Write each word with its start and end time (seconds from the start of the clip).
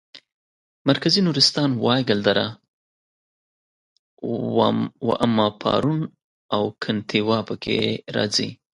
مرکزي 0.89 1.21
نورستان 1.25 1.69
وایګل 1.85 2.19
دره 2.27 2.47
واما 5.05 5.47
پارون 5.61 5.99
او 6.55 6.63
کنتیوا 6.83 7.39
پکې 7.47 7.79
راځي. 8.15 8.49